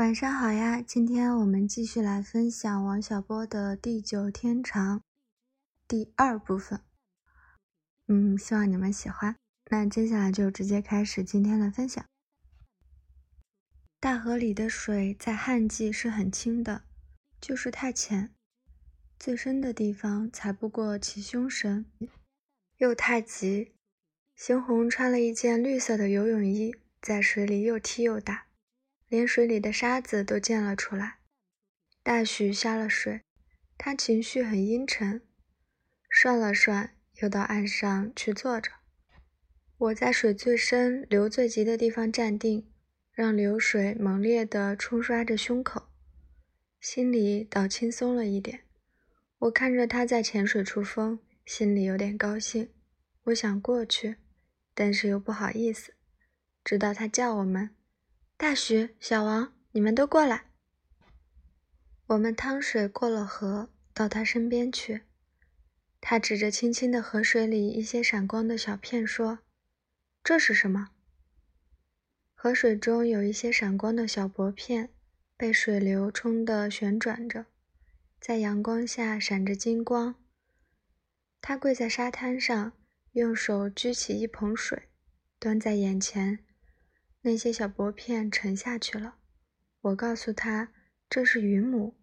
[0.00, 5.00] 晚上好呀，今天我们继续来分享王小波的《地久天长》
[5.86, 6.80] 第二部分。
[8.06, 9.36] 嗯，希望你们喜欢。
[9.70, 12.02] 那接下来就直接开始今天的分享。
[14.00, 16.84] 大河里的水在旱季是很清的，
[17.38, 18.30] 就是太浅，
[19.18, 21.84] 最深的地方才不过齐胸深，
[22.78, 23.74] 又太急。
[24.34, 28.46] 邢红穿了一件绿色的游泳衣，在水里又踢又打。
[29.10, 31.18] 连水里的沙子都溅了出来。
[32.00, 33.22] 大许下了水，
[33.76, 35.20] 他情绪很阴沉，
[36.08, 38.70] 涮了涮，又到岸上去坐着。
[39.78, 42.70] 我在水最深、流最急的地方站定，
[43.12, 45.88] 让流水猛烈地冲刷着胸口，
[46.80, 48.60] 心里倒轻松了一点。
[49.40, 52.72] 我看着他在浅水处疯，心里有点高兴。
[53.24, 54.18] 我想过去，
[54.72, 55.94] 但是又不好意思，
[56.62, 57.74] 直到他叫我们。
[58.40, 60.46] 大徐、小王，你们都过来。
[62.06, 65.02] 我们趟水过了河，到他身边去。
[66.00, 69.40] 他指着清清的河水里一些闪光的小片说
[70.24, 70.88] ：“这是什么？”
[72.34, 74.88] 河水中有一些闪光的小薄片，
[75.36, 77.44] 被水流冲得旋转着，
[78.18, 80.14] 在阳光下闪着金光。
[81.42, 82.72] 他跪在沙滩上，
[83.12, 84.84] 用手掬起一捧水，
[85.38, 86.42] 端在眼前。
[87.22, 89.16] 那些小薄片沉下去了。
[89.82, 90.72] 我告诉他
[91.08, 91.94] 这是鱼母，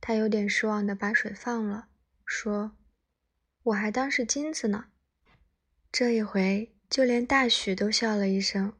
[0.00, 1.88] 他有点失望地把水放了，
[2.26, 2.76] 说
[3.64, 4.86] ：“我还当是金子呢。”
[5.90, 8.74] 这一回，就连大许都笑了一声。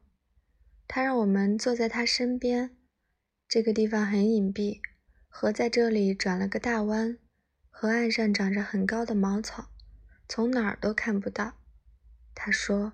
[0.87, 2.77] 他让我们坐在他身边。
[3.47, 4.79] 这个地方很隐蔽，
[5.27, 7.17] 河在这里转了个大弯，
[7.71, 9.69] 河岸上长着很高的茅草，
[10.27, 11.55] 从哪儿都看不到。
[12.35, 12.93] 他说。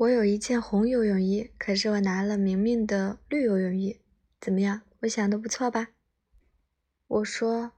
[0.00, 4.00] 我有一件红游泳衣，可是我拿了明明的绿游泳衣，
[4.40, 4.80] 怎么样？
[5.00, 5.88] 我想的不错吧？
[7.06, 7.72] 我说，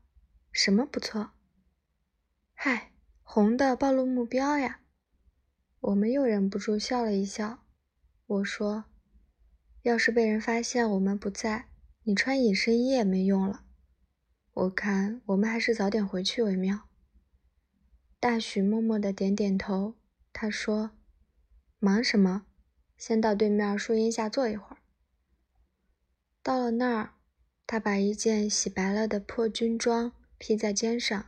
[0.53, 1.33] 什么不错？
[2.55, 2.93] 嗨，
[3.25, 4.83] 红的暴露目标呀！
[5.81, 7.65] 我们又忍不住笑了一笑。
[8.29, 8.85] 我说，
[9.83, 11.67] 要是被人发现我们不在，
[12.05, 13.65] 你穿隐身衣也没用了。
[14.53, 16.83] 我看我们还是早点回去为妙。
[18.21, 19.97] 大许默默的点点头，
[20.33, 20.93] 他说。
[21.85, 22.47] 忙什么？
[22.97, 24.77] 先到对面树荫下坐一会儿。
[26.41, 27.15] 到了那儿，
[27.67, 31.27] 他把一件洗白了的破军装披在肩上，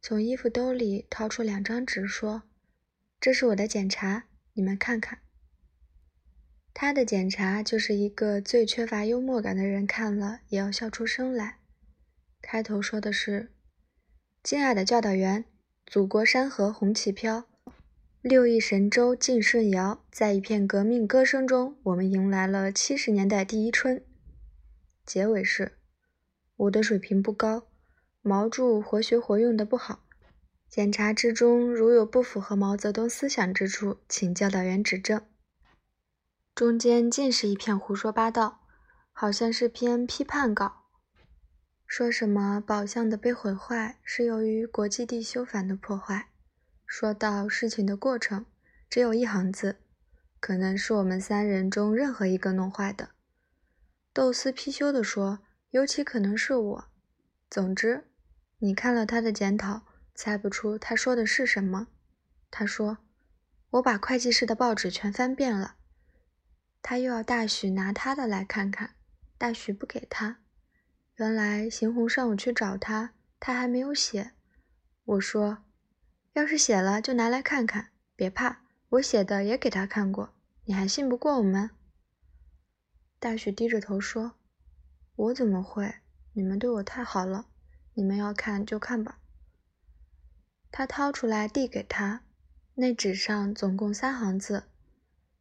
[0.00, 2.44] 从衣服兜里掏出两张纸，说
[3.20, 5.22] ：“这是我的检查，你们看看。”
[6.72, 11.58] 他的检查就是一个最缺乏幽默感的人看了也要笑出声来。
[12.40, 13.52] 开头说的是
[14.44, 15.44] ：“敬爱的教导员，
[15.84, 17.46] 祖国山河红旗飘。”
[18.22, 24.04] 六亿神州尽舜尧，在一片革命歌声中，我们迎来了七十年代第一春。
[25.06, 25.78] 结尾是：
[26.56, 27.66] 我的水平不高，
[28.20, 30.04] 毛著活学活用的不好。
[30.68, 35.22] 检查之中如有不符合毛泽东思想之处，请教导员指正。
[36.54, 38.66] 中间尽是一片胡说八道，
[39.12, 40.84] 好像是篇批判稿，
[41.86, 46.29] 说什么宝相的被毁坏是由于国际地修反的破坏。
[46.90, 48.46] 说到事情的过程，
[48.88, 49.76] 只有一行字，
[50.40, 53.10] 可能是我们三人中任何一个弄坏的。
[54.12, 55.38] 豆丝貔貅的说，
[55.70, 56.84] 尤其可能是我。
[57.48, 58.08] 总之，
[58.58, 59.82] 你看了他的检讨，
[60.16, 61.86] 猜不出他说的是什么。
[62.50, 62.98] 他说
[63.70, 65.76] ：“我把会计室的报纸全翻遍了。”
[66.82, 68.96] 他又要大许拿他的来看看，
[69.38, 70.40] 大许不给他。
[71.14, 74.32] 原来邢红上午去找他，他还没有写。
[75.04, 75.58] 我说。
[76.32, 78.60] 要是写了，就拿来看看，别怕，
[78.90, 80.32] 我写的也给他看过。
[80.64, 81.70] 你还信不过我们？
[83.18, 84.34] 大雪低着头说
[85.16, 85.96] ：“我怎么会？
[86.34, 87.46] 你们对我太好了。
[87.94, 89.18] 你们要看就看吧。”
[90.70, 92.22] 他掏出来递给他，
[92.74, 94.64] 那纸上总共三行字，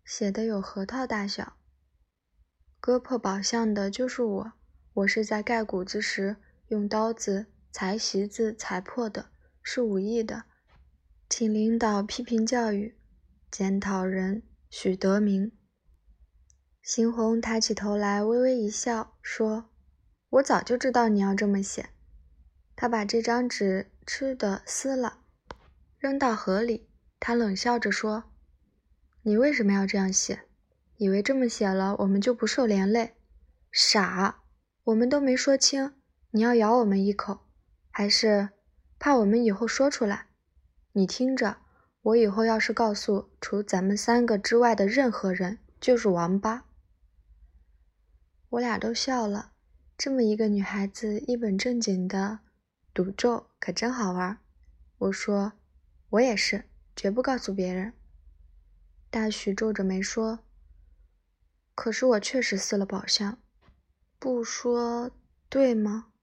[0.04, 1.54] 写的有核桃大小。
[2.80, 4.54] 割破宝相的就是我，
[4.94, 6.38] 我是在盖谷子时
[6.70, 9.30] 用刀子裁席子裁破的，
[9.62, 10.46] 是武艺的。
[11.30, 12.98] 请领导批评教育，
[13.52, 14.42] 检讨人
[14.72, 15.52] 许德明。
[16.82, 19.70] 邢红抬起头来，微微一笑，说
[20.32, 21.92] ：“我早就知道你要这么写。”
[22.76, 25.20] 他把这张纸吃的撕了，
[26.00, 26.90] 扔到河里。
[27.20, 28.24] 他冷笑着说
[29.22, 30.46] ：“你为什么要这样写？
[30.98, 33.16] 以为这么写了，我们就不受连累？
[33.72, 34.42] 傻！
[34.86, 35.94] 我们都没说清，
[36.32, 37.42] 你要咬我们一口，
[37.92, 38.50] 还是
[38.98, 40.26] 怕我们以后说出来？”
[40.94, 41.58] 你听着，
[42.02, 46.66] 我以后要是告诉除咱们三个之外的任何人，就是王八。
[48.50, 49.52] 我俩都笑了。
[49.96, 52.40] 这么一个女孩子一本正经的
[52.94, 54.40] 赌咒，可真好玩。
[54.98, 55.52] 我说，
[56.12, 56.64] 我也是，
[56.96, 57.94] 绝不告诉别人。
[59.10, 60.40] 大许皱着眉说
[61.76, 63.38] ：“可是我确实撕了宝箱，
[64.18, 65.12] 不说
[65.50, 66.14] 对吗？”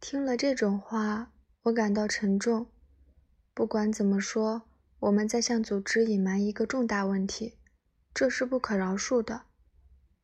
[0.00, 1.32] 听了这种话，
[1.64, 2.70] 我感到沉重。
[3.56, 4.64] 不管怎么说，
[4.98, 7.56] 我们在向组织隐瞒一个重大问题，
[8.12, 9.44] 这是不可饶恕的。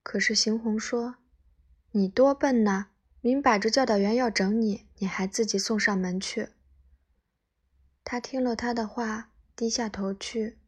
[0.02, 1.14] 可是邢红说
[1.92, 2.88] ：“你多笨呐！
[3.22, 6.50] 明摆着教导员要整你，你还自己送上门去。”
[8.04, 10.58] 他听了他的话，低下头去，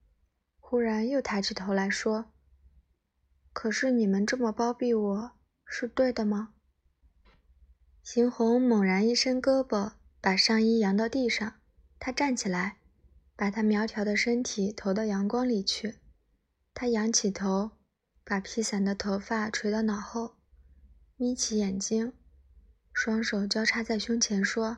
[0.58, 2.32] 忽然又抬起头来说
[3.52, 5.32] ：“可是你们这么包庇我，
[5.66, 6.54] 是对的吗？”
[8.02, 11.56] 邢红猛然一伸胳膊，把上衣扬到地上。
[12.04, 12.76] 他站起来，
[13.34, 15.94] 把他苗条的身体投到阳光里去。
[16.74, 17.70] 他仰起头，
[18.22, 20.34] 把披散的头发垂到脑后，
[21.16, 22.12] 眯起眼睛，
[22.92, 24.76] 双手交叉在胸前，说：“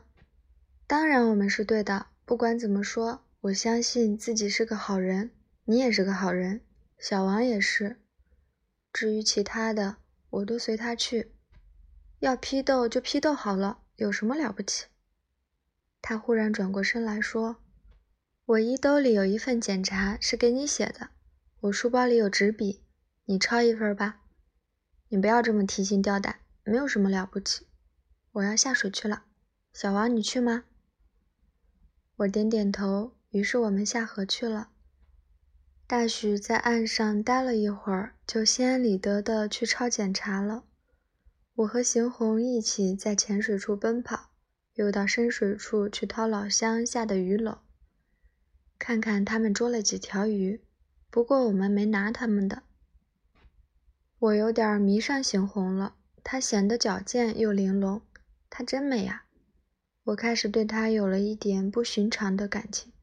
[0.87, 2.07] 当然，我们是对的。
[2.23, 5.31] 不管怎么说，我相信自己是个好人。
[5.65, 6.61] 你也是个好人，
[6.97, 7.97] 小王也是。
[8.93, 9.97] 至于其他的，
[10.29, 11.33] 我都随他去。
[12.19, 14.85] 要批斗就批斗好了，有什么了不起？”
[16.09, 17.57] 他忽然转过身来说
[18.47, 21.09] ：“我衣兜里有一份检查，是给你写的。
[21.59, 22.81] 我书包里有纸笔，
[23.25, 24.21] 你抄一份吧。
[25.09, 27.67] 你不要这么提心吊胆，没有什么了不起。
[28.31, 29.25] 我要下水去了，
[29.73, 30.63] 小王，你去吗？”
[32.15, 33.11] 我点点头。
[33.31, 34.69] 于是我们下河去了。
[35.87, 40.63] 大许在岸上待了一会儿，就心安理得地去抄检查了。
[41.55, 44.29] 我和邢红一起在浅水处奔跑。
[44.77, 47.57] 又到深水处去掏老乡下的鱼篓，
[48.77, 50.61] 看看他们捉了几条鱼。
[51.09, 52.61] 不过我们没拿他们的。
[54.19, 58.03] 我有点迷上邢红了，她显得矫健又玲珑，
[58.51, 59.25] 她真美啊！
[60.03, 62.93] 我开始对她有了一点不寻常的感情。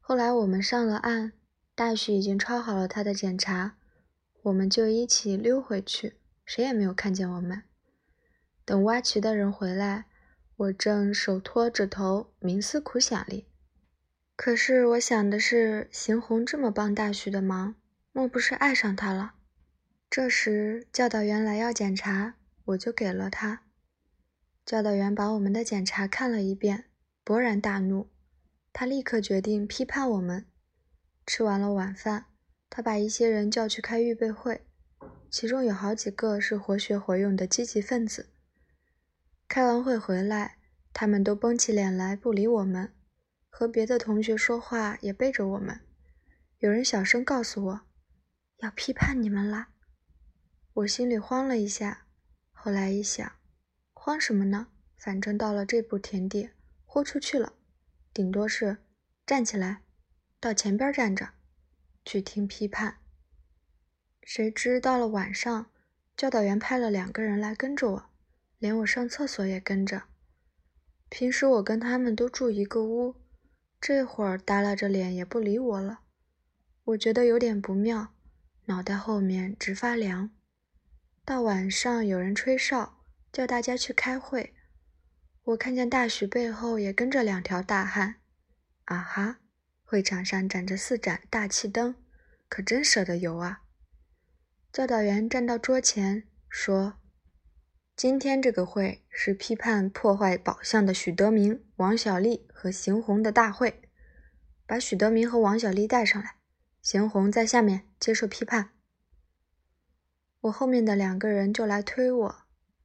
[0.00, 1.30] 后来我们上了岸，
[1.76, 3.76] 大许已经抄好了他的检查，
[4.42, 7.62] 我们就一起溜回去，谁也没有看见我们。
[8.64, 10.06] 等挖渠的人回来。
[10.62, 13.46] 我正手托着头冥思苦想里，
[14.36, 17.74] 可是我想的是，邢红这么帮大徐的忙，
[18.12, 19.34] 莫不是爱上他了？
[20.08, 22.34] 这时教导员来要检查，
[22.66, 23.62] 我就给了他。
[24.64, 26.84] 教导员把我们的检查看了一遍，
[27.24, 28.08] 勃然大怒，
[28.72, 30.46] 他立刻决定批判我们。
[31.26, 32.26] 吃完了晚饭，
[32.70, 34.64] 他把一些人叫去开预备会，
[35.28, 38.28] 其中有好几个是活学活用的积极分子。
[39.52, 40.56] 开完会回来，
[40.94, 42.94] 他们都绷起脸来不理我们，
[43.50, 45.80] 和别的同学说话也背着我们。
[46.56, 47.80] 有人小声告诉我，
[48.60, 49.68] 要批判你们啦。
[50.72, 52.06] 我心里慌了一下，
[52.50, 53.30] 后来一想，
[53.92, 54.68] 慌什么呢？
[54.96, 56.48] 反正到了这步田地，
[56.86, 57.52] 豁出去了，
[58.14, 58.78] 顶多是
[59.26, 59.82] 站起来，
[60.40, 61.28] 到前边站着，
[62.06, 62.96] 去听批判。
[64.22, 65.66] 谁知到了晚上，
[66.16, 68.11] 教导员派了两个人来跟着我。
[68.62, 70.04] 连我上厕所也跟着。
[71.08, 73.16] 平时我跟他们都住一个屋，
[73.80, 76.02] 这会儿耷拉着脸也不理我了。
[76.84, 78.14] 我觉得有点不妙，
[78.66, 80.30] 脑袋后面直发凉。
[81.24, 83.00] 到晚上有人吹哨，
[83.32, 84.54] 叫大家去开会。
[85.42, 88.20] 我看见大许背后也跟着两条大汉。
[88.84, 89.40] 啊哈！
[89.82, 91.96] 会场上展着四盏大气灯，
[92.48, 93.62] 可真舍得油啊！
[94.72, 97.01] 教导员站到桌前说。
[98.02, 103.80] 今天这个会是批判破坏宝相的许德明、王小丽和邢红的大会，
[104.66, 106.34] 把许德明和王小丽带上来，
[106.82, 108.70] 邢红在下面接受批判。
[110.40, 112.36] 我后面的两个人就来推我，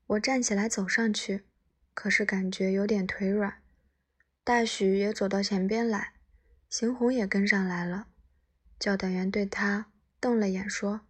[0.05, 1.45] 我站起来走上去，
[1.95, 3.63] 可是感觉有点腿软。
[4.43, 6.13] 大许也走到前边来，
[6.69, 8.09] 邢红也跟上来了。
[8.77, 11.01] 教导员对他瞪了眼，说：“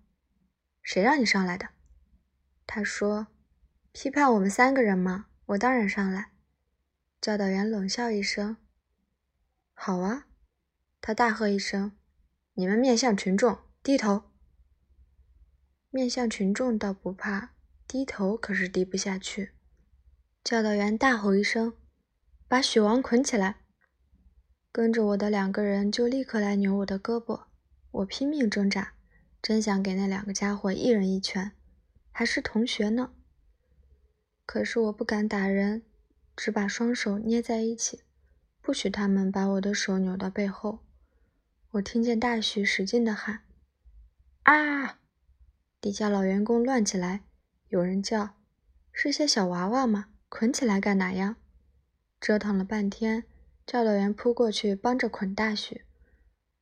[0.81, 1.67] 谁让你上来的？”
[2.65, 3.27] 他说。
[3.91, 5.27] 批判我们三个人吗？
[5.48, 6.32] 我当然上来。
[7.20, 8.58] 教导员冷笑一声
[9.74, 10.27] ：“好啊！”
[11.01, 11.94] 他大喝一声
[12.53, 14.24] ：“你们面向群众，低头！”
[15.89, 17.56] 面向群众倒不怕，
[17.88, 19.53] 低头可是低不下去。
[20.44, 21.75] 教导员大吼一声
[22.48, 23.62] ：“把许王捆起来！”
[24.72, 27.46] 跟着我的两个人就立刻来扭我的胳膊，
[27.89, 28.94] 我拼命挣扎，
[29.41, 31.53] 真想给那两个家伙一人一拳，
[32.12, 33.13] 还是同学呢。
[34.47, 35.83] 可是我不敢打人，
[36.35, 38.03] 只把双手捏在一起，
[38.61, 40.79] 不许他们把我的手扭到背后。
[41.71, 43.41] 我听见大许使劲地喊
[44.43, 44.99] ：“啊！”
[45.81, 47.25] 底下老员工乱起来，
[47.67, 48.35] 有人叫
[48.93, 50.05] ：“是些小娃娃吗？
[50.29, 51.35] 捆起来干哪样？”
[52.21, 53.25] 折腾了半天，
[53.65, 55.83] 教导员扑过去帮着捆大许，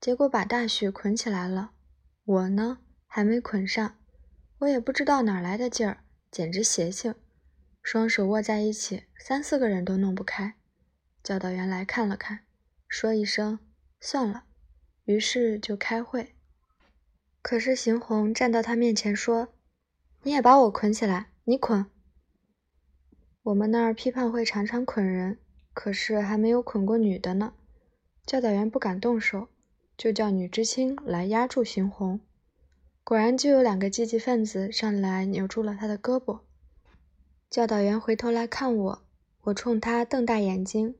[0.01, 1.71] 结果把大许捆起来了。
[2.25, 3.99] 我呢，还没捆上，
[4.57, 7.13] 我也不知道哪来的劲儿，简直邪性，
[7.85, 10.55] 双手握在一起，三四个人都弄不开。
[11.21, 12.39] 教导员来看了看，
[12.87, 13.59] 说一声
[14.01, 14.45] 算了，
[15.03, 16.33] 于是就开会。
[17.43, 19.49] 可是邢红站到他面前说
[20.23, 21.85] ：“你也把我捆起来，你捆。”
[23.43, 25.37] 我们那儿批判会常常捆人，
[25.71, 27.53] 可是还没有捆过女的呢。
[28.25, 29.49] 教导员不敢动手，
[29.95, 32.19] 就叫女知青来压住邢红。
[33.03, 36.39] 果然就有两个积极分子上来扭住了他的胳膊。
[37.55, 39.01] 教导员回头来看我，
[39.43, 40.95] 我冲他瞪大眼睛，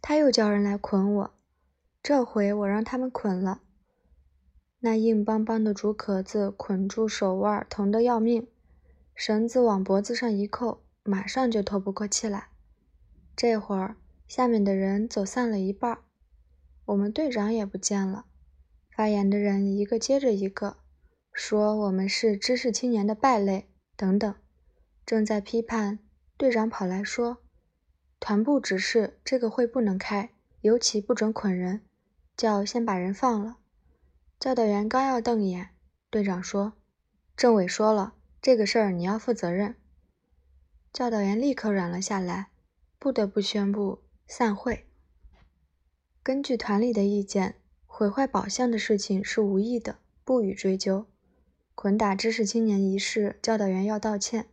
[0.00, 1.34] 他又叫人来捆我。
[2.02, 3.60] 这回我让他们捆了。
[4.80, 8.48] 那硬邦邦的竹壳子捆住手腕，疼得要命。
[9.14, 12.48] 绳子往脖子上一扣，马上就透不过气来。
[13.36, 13.94] 这会儿
[14.26, 15.98] 下面的人走散了一半，
[16.86, 18.24] 我们队长也不见了。
[18.96, 20.78] 发言的人一个接着一个，
[21.32, 24.34] 说我们是知识青年的败类等等。
[25.04, 25.98] 正在批判，
[26.36, 27.38] 队长跑来说
[28.20, 30.30] ：“团部指示，这个会不能开，
[30.60, 31.82] 尤其不准捆人，
[32.36, 33.58] 叫先把人放了。”
[34.38, 35.70] 教导员刚要瞪眼，
[36.10, 36.74] 队长说
[37.36, 39.76] ：“政委说了，这个事儿你要负责任。”
[40.92, 42.48] 教导员立刻软了下来，
[42.98, 44.86] 不得不宣布散会。
[46.22, 47.56] 根据团里的意见，
[47.86, 51.06] 毁坏宝相的事情是无意的，不予追究。
[51.74, 54.46] 捆打知识青年一事，教导员要道歉，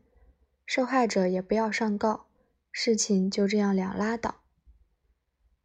[0.69, 2.27] 受害者也不要上告，
[2.71, 4.41] 事情就这样了拉倒。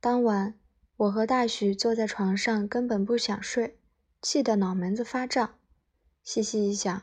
[0.01, 0.59] 当晚，
[0.97, 3.79] 我和大许坐在床上，根本不想睡。
[4.23, 5.57] 气得脑门子发胀，
[6.23, 7.03] 细细一想，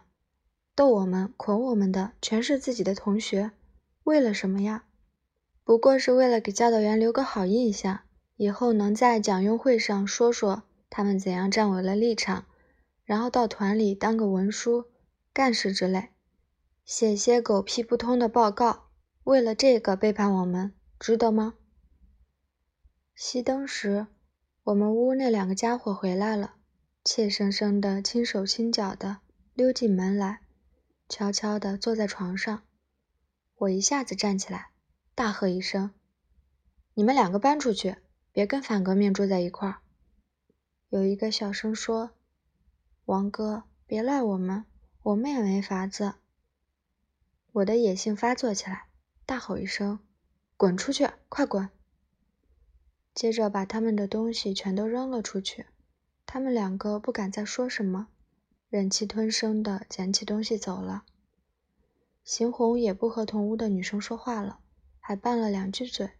[0.73, 3.51] 逗我们、捆我们的全是自己的同学，
[4.05, 4.85] 为了什么呀？
[5.63, 7.99] 不过是为了给教导员留个好印象，
[8.35, 12.45] 以后能在讲用会上说说他们怎样站稳了立场，
[13.05, 14.85] 然后到团里当个文书、
[15.31, 16.09] 干事之类，
[16.93, 18.89] 写些狗屁不通的报告。
[19.23, 21.53] 为了这个背叛我们，值得吗？
[23.17, 24.07] 熄灯时，
[24.63, 26.55] 我们屋那两个家伙回来了。
[27.05, 29.19] 怯生生的，轻手轻脚的
[29.53, 30.41] 溜进门来，
[31.07, 32.63] 悄悄的坐在床上。
[33.55, 34.71] 我一下子站起来，
[35.15, 35.91] 大喝一声
[36.93, 37.95] ：“你们两个搬出去，
[38.33, 39.77] 别跟反革命住在一块儿。”
[40.91, 42.11] 有一个小声说
[43.05, 44.65] ：“王哥，别赖我们，
[45.03, 46.15] 我们也没法子。”
[47.53, 48.87] 我的野性发作起来，
[49.25, 49.99] 大吼一声
[50.55, 51.69] ：“滚出去，快滚！”
[53.13, 55.65] 接着把他们的东西全都扔了出去。
[56.25, 58.07] 他们两个不敢再说什么，
[58.69, 61.03] 忍气吞声的捡起东西走了。
[62.23, 64.59] 邢红也不和同屋的女生说话了，
[65.01, 66.11] 还拌了两句嘴。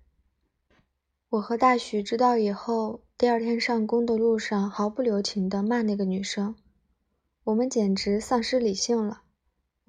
[1.30, 6.58] 我和大许知道以后，第二天上工的路上毫不留情的骂那个女生，
[7.46, 9.22] 我们简直丧失理性了。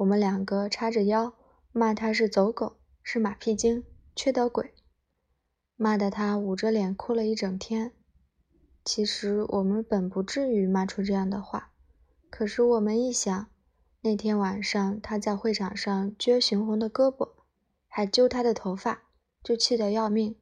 [0.03, 1.33] 我们两个叉着腰
[1.71, 3.85] 骂他是走狗，是马屁精，
[4.17, 4.75] 缺德鬼，
[5.77, 7.93] 骂得他捂着脸哭了一整天。
[8.85, 11.71] 其实我们本不至于骂出这样的话，
[12.31, 13.47] 可是我们一想，
[14.01, 17.35] 那天晚上他在会场上撅熊红的胳膊，
[17.87, 19.05] 还揪他的头发，
[19.45, 20.35] 就气得要命。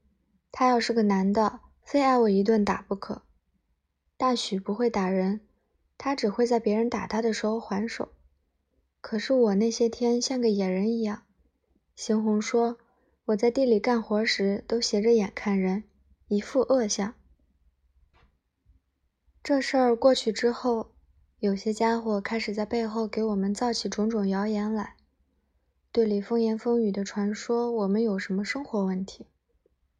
[0.50, 3.26] 他要是个男的，非挨我一顿打不可。
[4.16, 5.42] 大许不会打人，
[5.98, 8.08] 他只会在别人打他的时候还手。
[9.00, 11.22] 可是我那些天像个野人一样。
[11.96, 12.78] 邢红说
[13.26, 15.84] 我在地里干活时都斜着眼看人，
[16.28, 17.14] 一副恶相。
[19.42, 20.92] 这事儿过去之后，
[21.38, 24.96] 有些家伙开始在背后给我们造起种种谣言来，
[25.90, 29.26] 队里风言风语的传说我们有什么生活问题。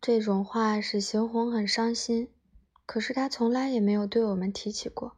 [0.01, 2.29] 这种话使邢红很伤心，
[2.87, 5.17] 可是他从来也没有对我们提起过，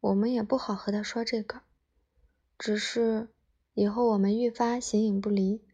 [0.00, 1.62] 我们也不好和他说这个。
[2.62, 3.26] 只是
[3.74, 5.64] 以后我们愈发形影不离，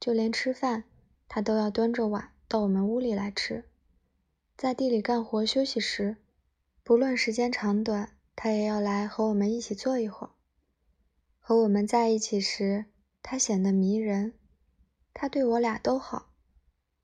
[0.00, 0.84] 就连吃饭
[1.28, 3.68] 他都要端着碗到我们屋里来吃，
[4.56, 6.16] 在地里干活休息时。
[6.82, 10.30] 不论时间长短，他也要来和我们一起坐一会儿。
[11.38, 12.86] 和我们在一起时，
[13.22, 14.32] 他显得迷人。
[15.12, 16.30] 他对我俩都好。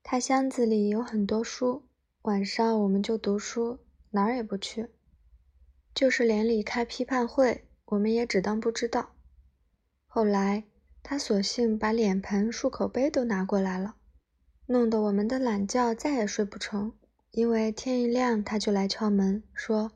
[0.01, 1.83] 他箱子里有很多书，
[2.23, 3.77] 晚上我们就读书，
[4.09, 4.87] 哪儿也不去。
[5.93, 9.11] 就是连里开批判会，我们也只当不知道。
[10.15, 10.63] 后来
[11.03, 13.97] 他索性把脸盆、漱口杯都拿过来了，
[14.67, 16.93] 弄得我们的懒觉再也睡不成。
[17.31, 19.91] 因为天一亮，他就来敲门，说：“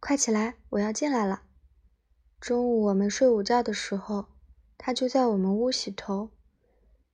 [0.00, 1.44] 快起来，我要进来了。”
[2.42, 4.26] 中午我们睡午觉的时候，
[4.76, 6.30] 他就在我们屋洗头，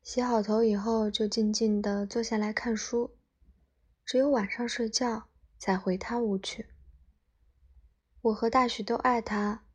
[0.02, 3.18] 洗好头以后就静静地坐下来看书，
[4.06, 5.24] 只有晚上睡觉
[5.58, 6.68] 才回他屋去。
[8.22, 9.66] 我和大许都爱他，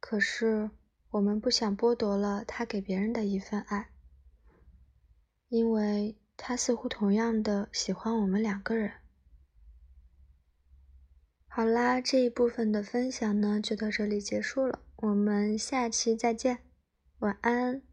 [0.00, 0.70] 可是
[1.10, 3.90] 我们不想剥夺了他给别人的一份爱，
[5.48, 8.92] 因为他似乎同样的喜欢我们两个人。
[11.46, 14.80] 好啦，这一部分的分享呢，就到这里结束了。
[14.96, 16.58] 我们下期再见，
[17.20, 17.87] 晚安。